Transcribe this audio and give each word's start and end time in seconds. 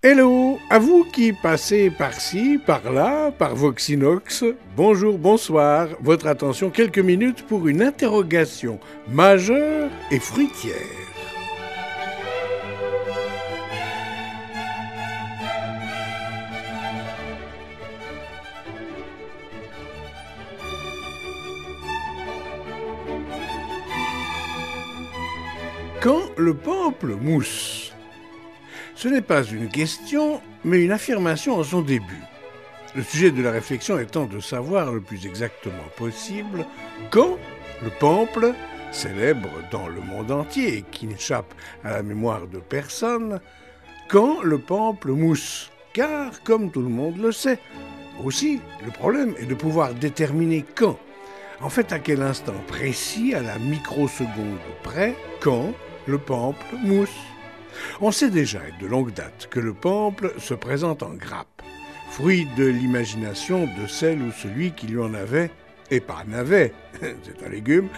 Hello, 0.00 0.58
à 0.70 0.78
vous 0.78 1.04
qui 1.04 1.32
passez 1.32 1.90
par-ci, 1.90 2.58
par-là, 2.64 3.32
par 3.32 3.56
Voxinox, 3.56 4.44
bonjour, 4.76 5.18
bonsoir, 5.18 5.88
votre 6.00 6.28
attention 6.28 6.70
quelques 6.70 7.00
minutes 7.00 7.44
pour 7.44 7.66
une 7.66 7.82
interrogation 7.82 8.78
majeure 9.08 9.90
et 10.12 10.20
fruitière. 10.20 11.17
Quand 26.00 26.30
le 26.36 26.54
peuple 26.54 27.16
mousse 27.20 27.92
ce 28.98 29.06
n'est 29.06 29.22
pas 29.22 29.44
une 29.44 29.68
question, 29.68 30.40
mais 30.64 30.82
une 30.82 30.90
affirmation 30.90 31.54
en 31.54 31.62
son 31.62 31.82
début. 31.82 32.24
Le 32.96 33.02
sujet 33.04 33.30
de 33.30 33.40
la 33.40 33.52
réflexion 33.52 33.96
étant 33.96 34.26
de 34.26 34.40
savoir 34.40 34.90
le 34.90 35.00
plus 35.00 35.24
exactement 35.24 35.84
possible 35.96 36.66
quand 37.12 37.38
le 37.84 37.90
pample, 37.90 38.54
célèbre 38.90 39.50
dans 39.70 39.86
le 39.86 40.00
monde 40.00 40.32
entier 40.32 40.78
et 40.78 40.82
qui 40.82 41.06
n'échappe 41.06 41.54
à 41.84 41.92
la 41.92 42.02
mémoire 42.02 42.48
de 42.48 42.58
personne, 42.58 43.40
quand 44.08 44.42
le 44.42 44.58
pample 44.58 45.12
mousse. 45.12 45.70
Car, 45.92 46.42
comme 46.42 46.72
tout 46.72 46.82
le 46.82 46.88
monde 46.88 47.18
le 47.18 47.30
sait, 47.30 47.60
aussi, 48.24 48.60
le 48.84 48.90
problème 48.90 49.32
est 49.38 49.46
de 49.46 49.54
pouvoir 49.54 49.94
déterminer 49.94 50.64
quand. 50.74 50.98
En 51.60 51.68
fait, 51.68 51.92
à 51.92 52.00
quel 52.00 52.22
instant 52.22 52.54
précis, 52.66 53.32
à 53.32 53.42
la 53.42 53.60
microseconde 53.60 54.58
près, 54.82 55.14
quand 55.40 55.72
le 56.08 56.18
pample 56.18 56.64
mousse. 56.82 57.14
On 58.00 58.10
sait 58.10 58.30
déjà 58.30 58.60
de 58.80 58.86
longue 58.86 59.12
date 59.12 59.48
que 59.50 59.60
le 59.60 59.74
pample 59.74 60.32
se 60.38 60.54
présente 60.54 61.02
en 61.02 61.10
grappe, 61.10 61.62
fruit 62.10 62.48
de 62.56 62.64
l'imagination 62.64 63.66
de 63.80 63.86
celle 63.86 64.22
ou 64.22 64.32
celui 64.32 64.72
qui 64.72 64.86
lui 64.86 65.00
en 65.00 65.14
avait, 65.14 65.50
et 65.90 66.00
pas 66.00 66.24
n'avait, 66.26 66.72
c'est 67.00 67.46
un 67.46 67.50
légume, 67.50 67.88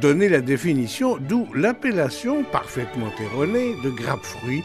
donné 0.00 0.28
la 0.28 0.40
définition, 0.40 1.18
d'où 1.18 1.46
l'appellation 1.54 2.44
parfaitement 2.44 3.10
erronée 3.20 3.74
de 3.84 3.90
grappe-fruit, 3.90 4.64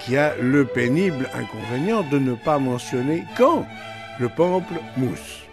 qui 0.00 0.16
a 0.16 0.34
le 0.36 0.64
pénible 0.64 1.28
inconvénient 1.34 2.02
de 2.10 2.18
ne 2.18 2.34
pas 2.34 2.58
mentionner 2.58 3.24
quand 3.36 3.66
le 4.18 4.28
pample 4.28 4.74
mousse. 4.96 5.49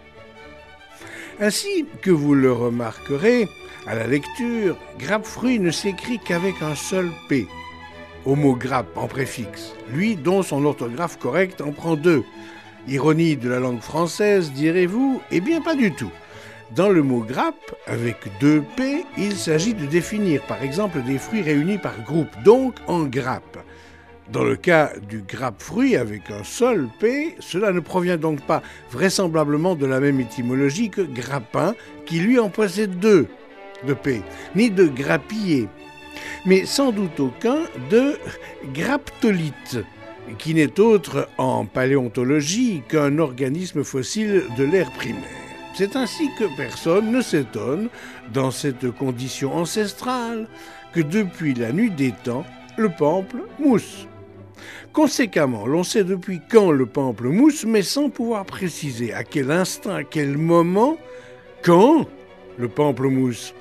Ainsi 1.39 1.85
que 2.01 2.09
vous 2.09 2.33
le 2.33 2.51
remarquerez, 2.51 3.47
à 3.85 3.93
la 3.93 4.07
lecture, 4.07 4.75
grappe-fruit 4.97 5.59
ne 5.59 5.69
s'écrit 5.69 6.17
qu'avec 6.17 6.63
un 6.63 6.73
seul 6.73 7.11
P, 7.29 7.47
homograppe 8.25 8.97
en 8.97 9.07
préfixe, 9.07 9.73
lui 9.93 10.15
dont 10.15 10.41
son 10.41 10.65
orthographe 10.65 11.19
correcte 11.19 11.61
en 11.61 11.71
prend 11.71 11.95
deux. 11.95 12.23
Ironie 12.87 13.37
de 13.37 13.49
la 13.49 13.59
langue 13.59 13.81
française, 13.81 14.51
direz-vous 14.51 15.21
Eh 15.29 15.39
bien, 15.39 15.61
pas 15.61 15.75
du 15.75 15.91
tout. 15.91 16.11
Dans 16.75 16.89
le 16.89 17.03
mot 17.03 17.21
grappe, 17.21 17.75
avec 17.85 18.17
deux 18.39 18.63
P, 18.75 19.05
il 19.15 19.35
s'agit 19.35 19.75
de 19.75 19.85
définir 19.85 20.41
par 20.47 20.63
exemple 20.63 21.03
des 21.03 21.19
fruits 21.19 21.43
réunis 21.43 21.77
par 21.77 22.01
groupe, 22.01 22.31
donc 22.43 22.75
en 22.87 23.03
grappe. 23.03 23.59
Dans 24.31 24.43
le 24.43 24.57
cas 24.57 24.91
du 25.09 25.21
grappe-fruit 25.21 25.95
avec 25.95 26.29
un 26.31 26.43
seul 26.43 26.89
P, 26.99 27.35
cela 27.39 27.71
ne 27.71 27.79
provient 27.79 28.17
donc 28.17 28.41
pas 28.41 28.61
vraisemblablement 28.91 29.75
de 29.75 29.85
la 29.85 30.01
même 30.01 30.19
étymologie 30.19 30.89
que 30.89 31.01
grappin, 31.01 31.75
qui 32.05 32.19
lui 32.19 32.37
en 32.37 32.49
possède 32.49 32.99
deux 32.99 33.27
de 33.85 33.93
P, 33.93 34.21
ni 34.55 34.69
de 34.69 34.85
grappiller, 34.85 35.69
mais 36.45 36.65
sans 36.65 36.91
doute 36.91 37.19
aucun 37.19 37.59
de 37.89 38.17
graptolite, 38.73 39.79
qui 40.37 40.53
n'est 40.53 40.79
autre 40.79 41.29
en 41.37 41.65
paléontologie 41.65 42.81
qu'un 42.89 43.19
organisme 43.19 43.83
fossile 43.85 44.43
de 44.57 44.65
l'ère 44.65 44.91
primaire. 44.91 45.23
C'est 45.73 45.95
ainsi 45.95 46.27
que 46.37 46.45
personne 46.57 47.11
ne 47.11 47.21
s'étonne, 47.21 47.87
dans 48.33 48.51
cette 48.51 48.91
condition 48.91 49.55
ancestrale, 49.55 50.49
que 50.91 50.99
depuis 50.99 51.53
la 51.53 51.71
nuit 51.71 51.91
des 51.91 52.13
temps, 52.23 52.45
le 52.77 52.89
pample 52.89 53.43
mousse. 53.59 54.07
Conséquemment, 54.93 55.67
l'on 55.67 55.83
sait 55.83 56.03
depuis 56.03 56.41
quand 56.49 56.71
le 56.71 56.85
pample 56.85 57.27
mousse, 57.27 57.65
mais 57.65 57.83
sans 57.83 58.09
pouvoir 58.09 58.45
préciser 58.45 59.13
à 59.13 59.23
quel 59.23 59.51
instant, 59.51 59.93
à 59.93 60.03
quel 60.03 60.37
moment, 60.37 60.97
quand 61.63 62.07
le 62.57 62.67
pample 62.67 63.07
mousse. 63.07 63.53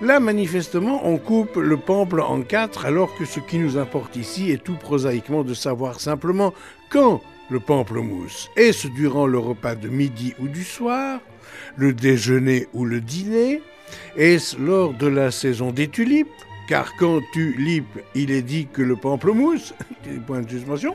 Là, 0.00 0.20
manifestement, 0.20 1.06
on 1.06 1.16
coupe 1.16 1.56
le 1.56 1.76
pample 1.76 2.20
en 2.20 2.42
quatre, 2.42 2.84
alors 2.84 3.14
que 3.16 3.24
ce 3.24 3.40
qui 3.40 3.58
nous 3.58 3.78
importe 3.78 4.16
ici 4.16 4.50
est 4.50 4.62
tout 4.62 4.76
prosaïquement 4.76 5.44
de 5.44 5.54
savoir 5.54 6.00
simplement 6.00 6.52
quand 6.90 7.22
le 7.50 7.60
pamplemousse. 7.60 8.50
Est-ce 8.56 8.88
durant 8.88 9.26
le 9.26 9.38
repas 9.38 9.74
de 9.74 9.88
midi 9.88 10.34
ou 10.40 10.48
du 10.48 10.64
soir, 10.64 11.20
le 11.76 11.92
déjeuner 11.92 12.68
ou 12.72 12.84
le 12.84 13.00
dîner? 13.00 13.62
Est-ce 14.16 14.56
lors 14.58 14.94
de 14.94 15.06
la 15.06 15.30
saison 15.30 15.70
des 15.70 15.88
tulipes? 15.88 16.28
Car 16.68 16.94
quand 16.96 17.20
tulipe, 17.32 17.98
il 18.14 18.30
est 18.30 18.42
dit 18.42 18.68
que 18.72 18.82
le 18.82 18.96
pamplemousse, 18.96 19.74
point 20.26 20.42
de 20.42 20.50
suspension. 20.50 20.94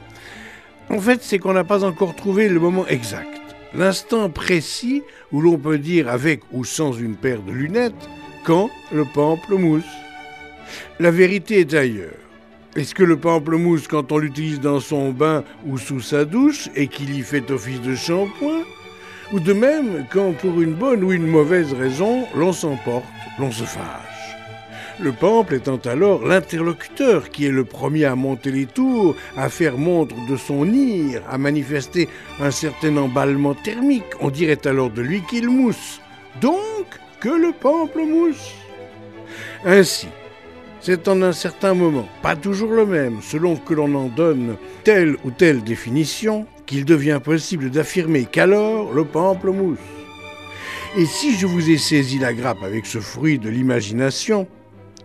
En 0.89 0.99
fait, 0.99 1.21
c'est 1.21 1.39
qu'on 1.39 1.53
n'a 1.53 1.65
pas 1.65 1.83
encore 1.83 2.15
trouvé 2.15 2.47
le 2.47 2.59
moment 2.59 2.87
exact, 2.87 3.41
l'instant 3.73 4.29
précis 4.29 5.03
où 5.31 5.41
l'on 5.41 5.57
peut 5.57 5.77
dire 5.77 6.07
avec 6.07 6.41
ou 6.53 6.63
sans 6.63 6.93
une 6.93 7.15
paire 7.15 7.41
de 7.41 7.51
lunettes 7.51 8.09
quand 8.45 8.69
le 8.93 9.03
pamplemousse 9.03 9.83
La 10.99 11.11
vérité 11.11 11.59
est 11.59 11.73
ailleurs. 11.73 12.15
Est-ce 12.77 12.95
que 12.95 13.03
le 13.03 13.17
pamplemousse, 13.17 13.87
quand 13.87 14.11
on 14.11 14.19
l'utilise 14.19 14.61
dans 14.61 14.79
son 14.79 15.11
bain 15.11 15.43
ou 15.65 15.77
sous 15.77 15.99
sa 15.99 16.25
douche 16.25 16.69
et 16.75 16.87
qu'il 16.87 17.17
y 17.17 17.21
fait 17.21 17.51
office 17.51 17.81
de 17.81 17.95
shampoing 17.95 18.63
Ou 19.33 19.39
de 19.39 19.51
même 19.51 20.05
quand 20.11 20.31
pour 20.33 20.61
une 20.61 20.73
bonne 20.73 21.03
ou 21.03 21.11
une 21.11 21.27
mauvaise 21.27 21.73
raison, 21.73 22.25
l'on 22.35 22.53
s'emporte, 22.53 23.05
l'on 23.39 23.51
se 23.51 23.63
fâche? 23.63 24.37
Le 24.99 25.11
pample 25.11 25.53
étant 25.53 25.77
alors 25.85 26.25
l'interlocuteur 26.25 27.29
qui 27.29 27.45
est 27.45 27.51
le 27.51 27.65
premier 27.65 28.05
à 28.05 28.15
monter 28.15 28.49
les 28.51 28.65
tours, 28.65 29.15
à 29.35 29.47
faire 29.47 29.77
montre 29.77 30.15
de 30.27 30.35
son 30.35 30.65
ire, 30.73 31.21
à 31.29 31.37
manifester 31.37 32.09
un 32.39 32.49
certain 32.49 32.97
emballement 32.97 33.53
thermique, 33.53 34.05
on 34.21 34.31
dirait 34.31 34.65
alors 34.65 34.89
de 34.89 35.03
lui 35.03 35.21
qu'il 35.29 35.49
mousse. 35.49 36.01
Donc, 36.41 36.87
que 37.19 37.29
le 37.29 37.51
pamplemousse. 37.51 38.53
Ainsi, 39.65 40.07
c'est 40.81 41.07
en 41.07 41.21
un 41.21 41.31
certain 41.31 41.75
moment, 41.75 42.07
pas 42.23 42.35
toujours 42.35 42.71
le 42.71 42.85
même, 42.87 43.21
selon 43.21 43.55
que 43.55 43.75
l'on 43.75 43.93
en 43.93 44.07
donne 44.07 44.55
telle 44.83 45.15
ou 45.23 45.29
telle 45.29 45.63
définition, 45.63 46.47
qu'il 46.65 46.85
devient 46.85 47.19
possible 47.23 47.69
d'affirmer 47.69 48.25
qu'alors 48.25 48.91
le 48.93 49.05
pamplemousse. 49.05 49.77
Et 50.97 51.05
si 51.05 51.37
je 51.37 51.45
vous 51.45 51.69
ai 51.69 51.77
saisi 51.77 52.17
la 52.17 52.33
grappe 52.33 52.63
avec 52.63 52.87
ce 52.87 52.99
fruit 52.99 53.37
de 53.37 53.49
l'imagination, 53.49 54.47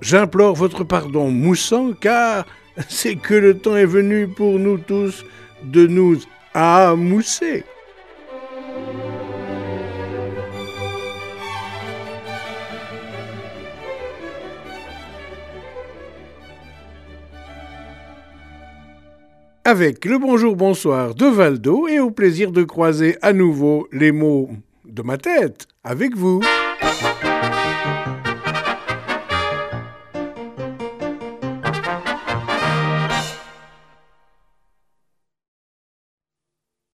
j'implore 0.03 0.55
votre 0.55 0.85
pardon 0.85 1.31
moussant, 1.31 1.93
car 1.99 2.45
c'est 2.89 3.17
que 3.17 3.35
le 3.35 3.57
temps 3.57 3.77
est 3.77 3.87
venu 3.87 4.29
pour 4.29 4.59
nous 4.59 4.77
tous 4.77 5.25
de 5.63 5.87
nous 5.87 6.19
amousser. 6.53 7.65
avec 19.65 20.05
le 20.05 20.19
bonjour 20.19 20.57
bonsoir 20.57 21.15
de 21.15 21.25
Valdo 21.25 21.87
et 21.87 22.01
au 22.01 22.11
plaisir 22.11 22.51
de 22.51 22.65
croiser 22.65 23.17
à 23.23 23.33
nouveau 23.33 23.87
les 23.93 24.11
mots 24.11 24.51
de 24.85 25.03
ma 25.03 25.19
tête 25.19 25.69
avec 25.85 26.17
vous. 26.17 26.41